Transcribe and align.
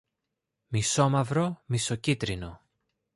μισομαύρο-μισοκίτρινο 0.69 2.59